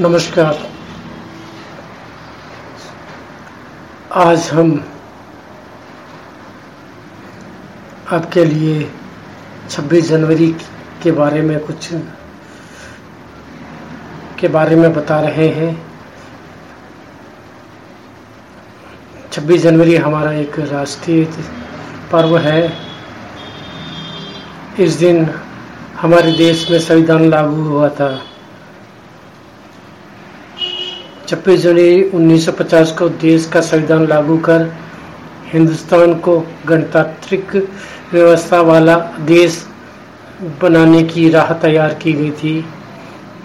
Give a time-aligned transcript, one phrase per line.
[0.00, 0.58] नमस्कार।
[4.12, 4.84] आज हम
[8.12, 8.90] आपके लिए
[9.70, 10.56] 26 जनवरी
[11.02, 11.88] के बारे में कुछ
[14.40, 15.86] के बारे में बता रहे हैं।
[19.32, 21.24] 26 जनवरी हमारा एक राष्ट्रीय
[22.12, 22.72] पर्व है।
[24.80, 25.30] इस दिन
[25.96, 28.31] हमारे देश में संविधान लागू हुआ था।
[31.32, 34.62] छब्बीस जनवरी 1950 को देश का संविधान लागू कर
[35.52, 37.54] हिंदुस्तान को गणतांत्रिक
[38.12, 38.96] व्यवस्था वाला
[39.26, 39.56] देश
[40.62, 42.52] बनाने की राह तैयार की गई थी।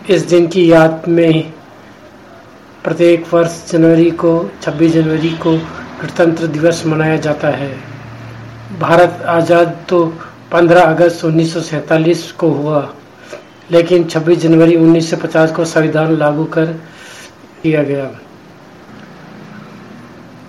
[0.10, 1.54] इस दिन की याद में
[2.84, 7.72] प्रत्येक वर्ष जनवरी को 26 जनवरी को गणतंत्र दिवस मनाया जाता है।
[8.80, 10.04] भारत आज़ाद तो
[10.52, 12.88] 15 अगस्त उन्नीस सौ सैंतालीस को हुआ,
[13.72, 16.78] लेकिन 26 जनवरी 1950 को संविधान लागू कर
[17.68, 18.06] किया गया।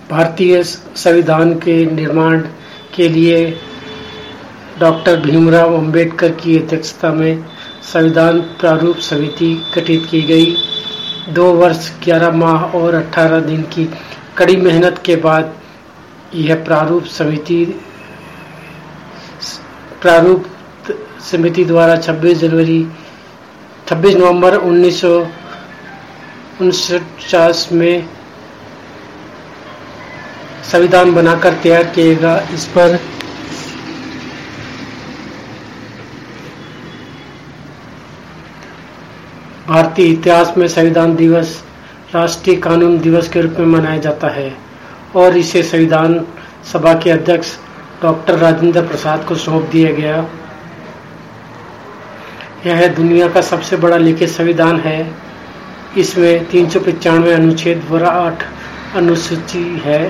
[0.09, 2.39] भारतीय संविधान के निर्माण
[2.95, 3.39] के लिए
[4.79, 7.43] डॉक्टर भीमराव अंबेडकर की अध्यक्षता में
[7.83, 10.55] संविधान प्रारूप समिति गठित की गई।
[11.29, 13.85] दो वर्ष, ग्यारह माह और अठारह दिन की
[14.37, 15.53] कड़ी मेहनत के बाद
[16.35, 17.63] यह प्रारूप समिति
[20.01, 20.45] प्रारूप
[21.31, 22.81] समिति द्वारा 26 जनवरी
[23.87, 25.01] 26 नवंबर उन्नीस
[26.61, 28.09] उनचास में
[30.71, 32.97] संविधान बनाकर तैयार किएगा इस पर।
[39.67, 41.63] भारतीय इतिहास में संविधान दिवस
[42.15, 44.53] राष्ट्रीय कानून दिवस के रूप में मनाया जाता है
[45.15, 46.19] और इसे संविधान
[46.73, 47.55] सभा के अध्यक्ष
[48.01, 50.17] डॉक्टर राजेंद्र प्रसाद को सौंप दिया गया।
[52.65, 55.28] यह दुनिया का सबसे बड़ा लिखित संविधान है।
[55.97, 58.43] इसमें तीन सौ पचानवे अनुच्छेद व आठ
[58.95, 60.01] अनुसूची है।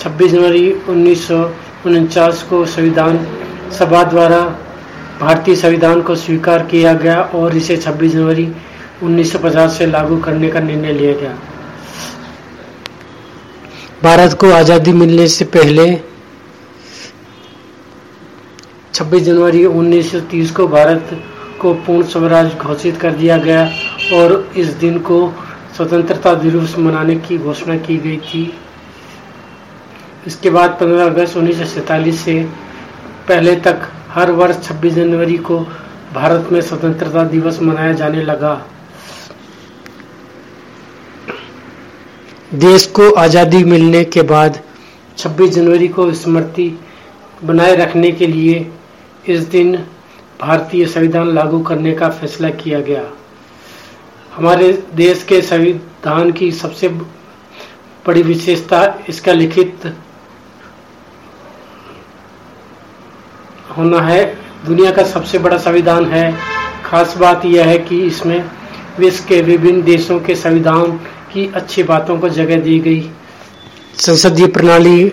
[0.00, 1.26] 26 जनवरी उन्नीस
[2.50, 3.18] को संविधान
[3.72, 4.40] सभा द्वारा
[5.20, 8.46] भारतीय संविधान को स्वीकार किया गया और इसे 26 जनवरी
[9.04, 11.36] 1950 से लागू करने का निर्णय लिया गया।
[14.02, 15.86] भारत को आज़ादी मिलने से पहले
[18.94, 21.18] 26 जनवरी 1930 को भारत
[21.60, 23.64] को पूर्ण स्वराज घोषित कर दिया गया
[24.12, 25.18] और इस दिन को
[25.76, 28.42] स्वतंत्रता दिवस मनाने की घोषणा की गई थी।
[30.26, 31.74] इसके बाद 15 अगस्त उन्नीस
[32.16, 32.42] से
[33.28, 35.58] पहले तक हर वर्ष 26 जनवरी को
[36.14, 38.54] भारत में स्वतंत्रता दिवस मनाया जाने लगा।
[42.54, 44.60] देश को आज़ादी मिलने के बाद
[45.18, 46.68] 26 जनवरी को स्मृति
[47.44, 48.66] बनाए रखने के लिए
[49.28, 49.76] इस दिन
[50.40, 53.02] भारतीय संविधान लागू करने का फैसला किया गया।
[54.36, 59.84] हमारे देश के संविधान की सबसे बड़ी विशेषता इसका लिखित
[63.76, 64.24] होना है।
[64.66, 66.32] दुनिया का सबसे बड़ा संविधान है।
[66.84, 68.44] खास बात यह है कि इसमें
[68.98, 70.92] विश्व के विभिन्न देशों के संविधान
[71.32, 73.10] की अच्छी बातों को जगह दी गई।
[73.98, 75.04] संसदीय प्रणाली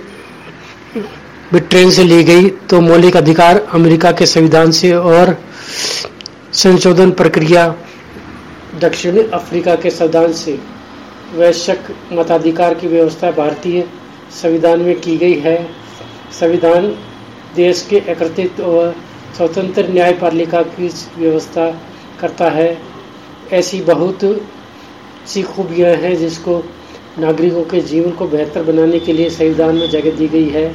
[1.52, 5.36] ब्रिटेन से ली गई तो मौलिक अधिकार अमेरिका के संविधान से और
[6.54, 7.68] संशोधन प्रक्रिया
[8.82, 10.60] दक्षिण अफ्रीका के संविधान से
[11.34, 13.82] वैश्यक मताधिकार की व्यवस्था भारतीय
[14.42, 15.58] संविधान में की गई है।
[16.40, 16.88] संविधान
[17.56, 18.94] देश के एकत्रित व
[19.38, 21.70] स्वतंत्र न्यायपालिका की व्यवस्था
[22.20, 22.78] करता है।
[23.52, 24.20] ऐसी बहुत
[25.28, 26.58] सी खूबियाँ हैं जिसको
[27.20, 30.66] नागरिकों के जीवन को बेहतर बनाने के लिए संविधान में जगह दी गई है।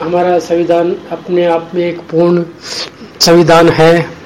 [0.00, 2.44] हमारा संविधान अपने आप में एक पूर्ण
[3.20, 4.25] संविधान है।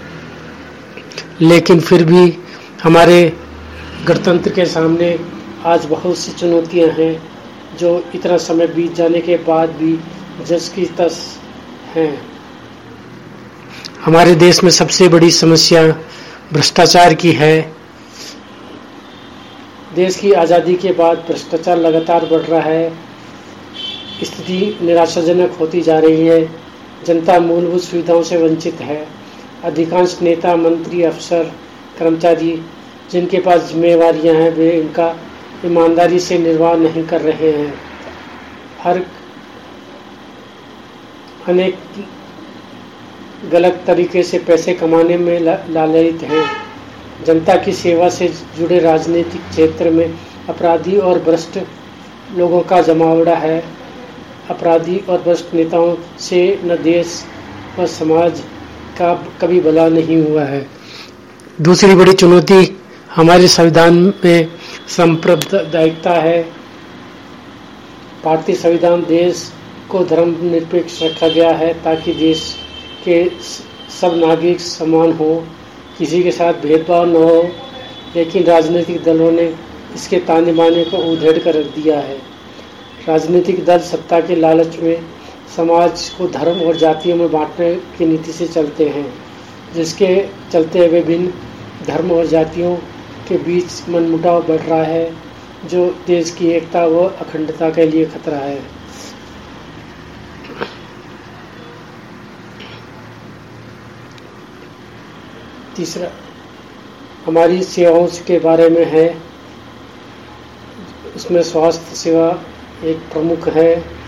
[1.43, 2.39] लेकिन फिर भी
[2.83, 3.33] हमारे
[4.06, 5.19] गणतंत्र के सामने
[5.67, 7.23] आज बहुत सी चुनौतियाँ हैं,
[7.78, 9.99] जो इतना समय बीत जाने के बाद भी
[10.47, 11.19] जस की तस
[11.95, 12.23] हैं।
[14.05, 15.87] हमारे देश में सबसे बड़ी समस्या
[16.53, 17.60] भ्रष्टाचार की है।
[19.95, 22.92] देश की आज़ादी के बाद भ्रष्टाचार लगातार बढ़ रहा है।
[24.25, 26.42] स्थिति निराशाजनक होती जा रही है।
[27.07, 29.20] जनता मूलभूत सुविधाओं से वंचित है।
[29.65, 31.51] अधिकांश नेता, मंत्री, अफसर,
[31.98, 32.53] कर्मचारी
[33.10, 35.15] जिनके पास जिम्मेवारियाँ हैं, वे इनका
[35.65, 37.74] ईमानदारी से निर्वाह नहीं कर रहे हैं।
[38.83, 39.03] हर
[41.48, 41.78] अनेक
[43.53, 45.41] गलत तरीके से पैसे कमाने में
[45.71, 46.45] लालयित हैं।
[47.27, 50.15] जनता की सेवा से जुड़े राजनीतिक क्षेत्र में
[50.48, 51.59] अपराधी और भ्रष्ट
[52.36, 53.65] लोगों का जमावड़ा है।
[54.51, 57.24] अपराधी और भ्रष्ट नेताओं से न देश
[57.78, 58.42] व समाज
[59.01, 60.67] का कभी भला नहीं हुआ है।
[61.61, 62.77] दूसरी बड़ी चुनौती
[63.15, 63.95] हमारे संविधान
[64.25, 64.49] में
[64.89, 66.43] सांप्रदायिकता है।
[68.25, 69.53] भारतीय संविधान देश
[69.91, 72.43] को धर्म निरपेक्ष रखा गया है ताकि देश
[73.05, 73.25] के
[74.01, 75.35] सब नागरिक समान हो।
[75.99, 77.43] किसी के साथ भेदभाव न हो,
[78.17, 79.47] लेकिन राजनीतिक दलों ने
[79.95, 82.17] इसके ताने बाने को उधेड़ कर रख दिया है।
[83.09, 84.97] राजनीतिक दल सत्ता के लालच में
[85.60, 89.15] समाज को धर्म और जातियों में बांटने की नीति से चलते हैं,
[89.74, 91.33] जिसके चलते विभिन्न
[91.86, 92.77] धर्म और जातियों
[93.28, 95.16] के बीच मनमुटाव बढ़ रहा है,
[95.65, 98.62] जो देश की एकता व अखंडता के लिए खतरा है।
[105.77, 106.10] तीसरा,
[107.27, 109.09] हमारी सेवाओं के बारे में है।
[111.16, 112.39] इसमें स्वास्थ्य सेवा
[112.84, 114.00] एक प्रमुख है।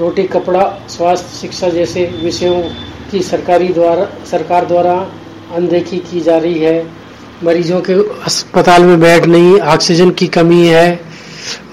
[0.00, 2.62] रोटी, कपड़ा, स्वास्थ्य, शिक्षा जैसे विषयों
[3.10, 5.12] की सरकारी द्वारा, सरकार द्वारा
[5.54, 6.86] अनदेखी की जा रही है।
[7.44, 7.92] मरीजों के
[8.24, 11.00] अस्पताल में बेड नहीं, ऑक्सीजन की कमी है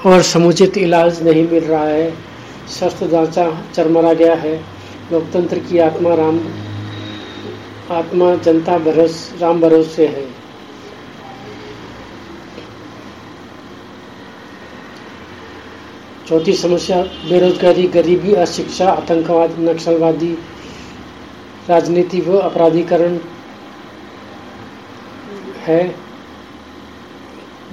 [0.06, 2.14] और समुचित इलाज नहीं मिल रहा है।
[2.80, 4.64] स्वास्थ्य ढांचा चरमरा गया है।
[5.12, 6.40] लोकतंत्र की आत्मा राम,
[7.92, 10.37] आत्मा जनता भरोस राम भरोसे है।
[16.30, 20.32] चौथी समस्या, बेरोजगारी, गरीबी, अशिक्षा, आतंकवाद, नक्सलवादी,
[21.70, 23.18] राजनीति व अपराधीकरण
[25.60, 25.96] है।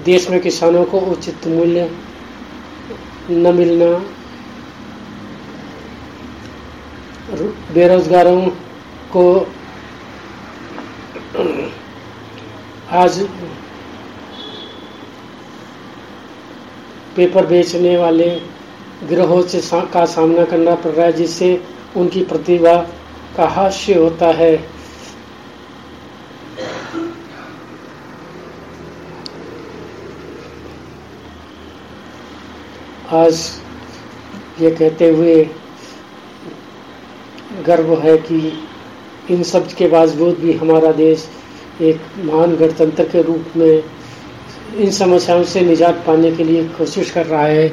[0.05, 1.89] देश में किसानों को उचित मूल्य
[3.29, 3.91] न मिलना
[7.73, 8.41] बेरोजगारों
[9.11, 9.25] को
[12.91, 13.19] आज
[17.15, 18.29] पेपर बेचने वाले
[19.09, 21.61] ग्रहों से सा, का सामना करना पड़ रहा है जिससे
[21.97, 22.75] उनकी प्रतिभा
[23.37, 24.55] का हास्य होता है।
[33.13, 33.41] आज
[34.61, 35.43] ये कहते हुए
[37.65, 38.37] गर्व है कि
[39.29, 41.27] इन सब के बावजूद भी हमारा देश
[41.81, 43.83] एक महान गणतंत्र के रूप में
[44.75, 47.67] इन समस्याओं से निजात पाने के लिए कोशिश कर रहा है।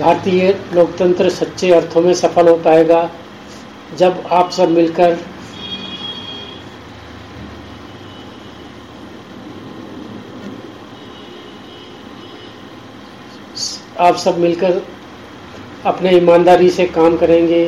[0.00, 3.10] भारतीय लोकतंत्र सच्चे अर्थों में सफल हो पाएगा
[3.98, 5.18] जब आप सब मिलकर
[14.00, 14.80] आप सब मिलकर
[15.86, 17.64] अपने ईमानदारी से काम करेंगे।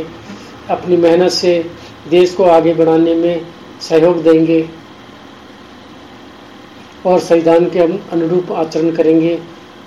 [0.70, 1.70] अपनी मेहनत से
[2.10, 3.46] देश को आगे बढ़ाने में
[3.80, 4.68] सहयोग देंगे
[7.06, 7.78] और संविधान के
[8.12, 9.42] अनुरूप आचरण करेंगे।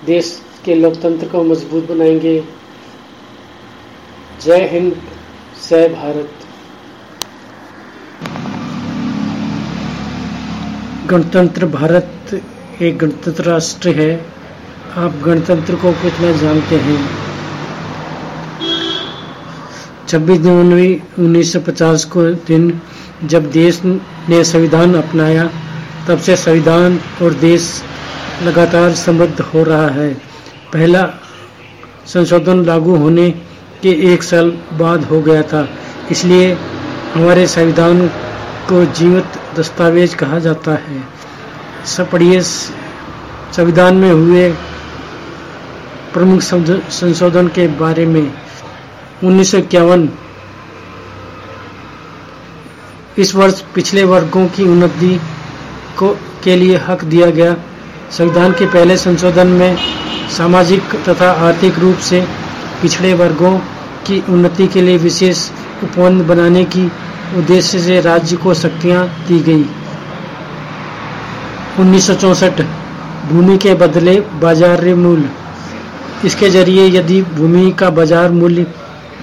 [0.06, 2.44] देश के लोकतंत्र को मज़बूत बनाएँगे।
[4.46, 4.96] जय हिंद,
[5.70, 6.30] जय भारत।
[11.10, 12.42] गणतंत्र भारत
[12.82, 14.26] एक गणतंत्र राष्ट्र है।
[14.96, 17.25] आप गणतंत्र को कितना जानते हैं?
[20.16, 22.62] छब्बीस जनवरी 1950 को दिन
[23.24, 25.44] जब देश ने संविधान अपनाया,
[26.08, 27.64] तब से संविधान और देश
[28.44, 30.14] लगातार समृद्ध हो रहा है।
[30.74, 31.04] पहला
[32.08, 33.30] संशोधन लागू होने
[33.82, 35.68] के एक साल बाद हो गया था,
[36.12, 36.52] इसलिए
[37.14, 38.08] हमारे संविधान
[38.70, 41.04] को जीवित दस्तावेज़ कहा जाता है।
[41.88, 44.50] सब पढ़िए संविधान में हुए
[46.14, 48.32] प्रमुख संशोधन के बारे में
[49.24, 49.54] उन्नीस
[53.20, 55.20] इस वर्ष पिछले वर्गों की उन्नति
[56.00, 56.10] को,
[56.44, 57.56] के लिए हक दिया गया।
[58.12, 59.78] संविधान के पहले संशोधन में
[60.30, 62.22] सामाजिक तथा आर्थिक रूप से
[62.82, 63.58] पिछड़े वर्गों
[64.08, 65.50] की उन्नति के लिए विशेष
[65.84, 66.86] उपबंध बनाने की
[67.38, 69.66] उद्देश्य से राज्य को शक्तियाँ दी गई।
[71.80, 72.12] उन्नीस
[73.26, 75.30] भूमि के बदले बाज़ार मूल्य।
[76.26, 78.66] इसके ज़रिए यदि भूमि का बाज़ार मूल्य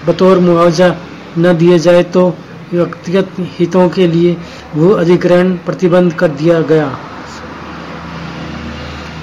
[0.06, 0.94] बतौर मुआवजा
[1.38, 2.23] न दिए जाए तो
[2.73, 3.28] व्यक्तिगत
[3.59, 4.37] हितों के लिए
[4.75, 6.87] भू अधिग्रहण प्रतिबंध कर दिया गया।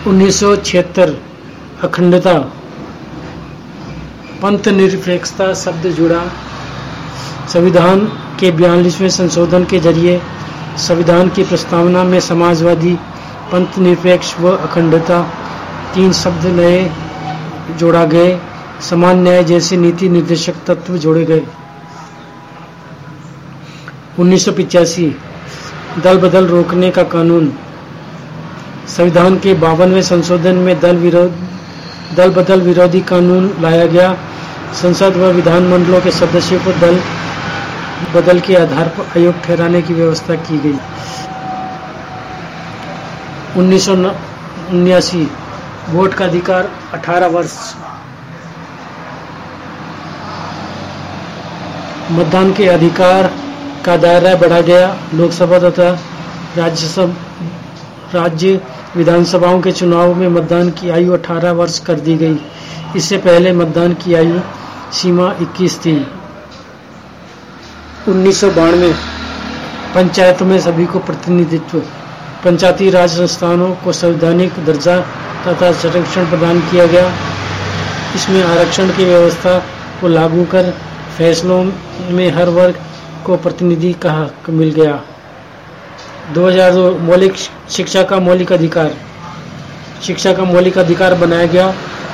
[0.07, 0.43] उन्नीस
[1.83, 2.33] अखंडता।
[4.41, 6.21] पंथ निरपेक्षता शब्द जुड़ा
[7.53, 8.05] संविधान
[8.39, 10.21] के बयालीसवें संशोधन के ज़रिए
[10.77, 12.93] संविधान की प्रस्तावना में समाजवादी,
[13.51, 15.21] पंथ निरपेक्ष व अखंडता
[15.95, 16.79] तीन शब्द नए
[17.79, 18.31] जोड़ा गए।
[18.81, 21.41] समान न्याय जैसे नीति निर्देशक तत्व जोड़े गए।
[24.19, 24.49] उन्नीस
[26.03, 27.51] दल बदल रोकने का कानून।
[28.87, 31.31] संविधान के बावनवे संशोधन में दल विरोध,
[32.15, 34.17] दल बदल विरोधी कानून लाया गया।
[34.73, 36.99] संसद व विधानमंडलों के सदस्यों को दल
[38.13, 40.79] बदल के आधार पर आयोग ठहराने की व्यवस्था की गई।
[43.57, 45.13] उन्नीस
[45.89, 47.57] वोट का अधिकार 18 वर्ष
[52.11, 53.31] मतदान के अधिकार
[53.85, 55.89] का दायरा बढ़ा गया। लोकसभा तथा
[56.57, 57.13] राज्यसभा,
[58.13, 58.61] राज्य
[58.95, 62.39] विधानसभाओं के चुनाव में मतदान की आयु 18 वर्ष कर दी गई।
[62.95, 64.39] इससे पहले मतदान की आयु
[64.93, 65.95] सीमा 21 थी।
[68.07, 68.43] उन्नीस
[69.95, 71.79] पंचायतों में सभी को प्रतिनिधित्व,
[72.43, 74.99] पंचायती राज संस्थानों को संवैधानिक दर्जा
[75.47, 77.11] तथा संरक्षण प्रदान किया गया।
[78.15, 79.57] इसमें आरक्षण की व्यवस्था
[80.01, 80.73] को लागू कर
[81.19, 81.63] फैसलों
[82.11, 82.75] में हर वर्ग
[83.25, 84.99] को प्रतिनिधि का हक मिल गया।
[86.33, 87.35] 2002 मौलिक
[87.69, 88.93] शिक्षा का मौलिक अधिकार।
[90.03, 91.67] शिक्षा का मौलिक अधिकार बनाया गया,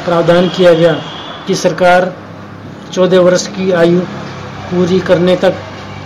[0.05, 0.93] प्रावधान किया गया
[1.47, 2.13] कि सरकार
[2.91, 3.99] 14 वर्ष की आयु
[4.71, 5.61] पूरी करने तक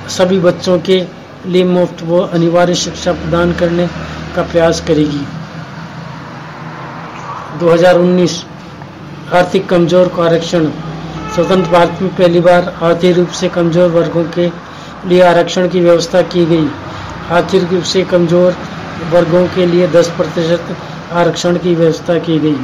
[0.09, 0.99] सभी बच्चों के
[1.45, 3.87] लिए मुफ़्त व अनिवार्य शिक्षा प्रदान करने
[4.35, 5.25] का प्रयास करेगी।
[7.59, 8.43] 2019
[9.33, 10.71] आर्थिक कमज़ोर को आरक्षण।
[11.35, 14.45] स्वतंत्र भारत में पहली बार आर्थिक रूप से कमज़ोर वर्गों के
[15.09, 16.67] लिए आरक्षण की व्यवस्था की गई।
[17.31, 18.55] आर्थिक रूप से कमज़ोर
[19.11, 20.75] वर्गों के लिए 10 प्रतिशत
[21.13, 22.55] आरक्षण की व्यवस्था की गई।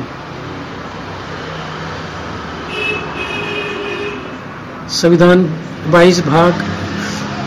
[4.93, 5.45] संविधान
[5.91, 6.63] 22 भाग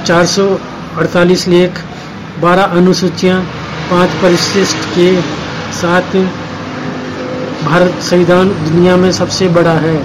[0.06, 1.82] 448 लेख
[2.42, 3.40] 12 अनुसूचियाँ
[3.90, 5.10] पाँच परिशिष्ट के
[5.74, 6.16] साथ
[7.64, 9.96] भारत संविधान दुनिया में सबसे बड़ा है।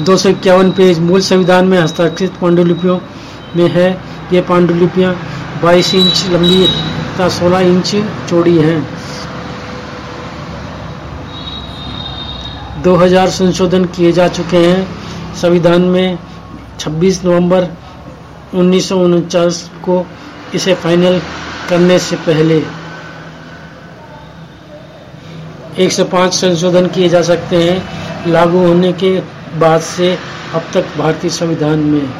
[0.00, 2.98] दो सौ इक्यावन पेज मूल संविधान में हस्ताक्षरित पांडुलिपियों
[3.56, 3.90] में है।
[4.32, 5.14] ये पांडुलिपियाँ
[5.62, 7.94] 22 इंच लंबी तथा 16 इंच
[8.30, 8.82] चौड़ी हैं।
[12.82, 16.18] 2000 संशोधन किए जा चुके हैं। संविधान में
[16.80, 17.68] 26 नवंबर
[18.54, 20.04] उन्नीस सौ उनचास को
[20.54, 21.20] इसे फाइनल
[21.68, 22.62] करने से पहले
[25.78, 30.12] 105 संशोधन किए जा सकते हैं। लागू होने के बाद से
[30.52, 32.14] अब तक भारतीय संविधान में